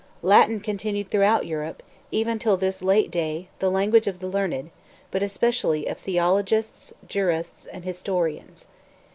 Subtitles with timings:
[0.23, 4.71] Latin continued throughout Europe, even till this late day, the language of the learned,
[5.11, 8.65] but especially of theologians, jurists, and historians.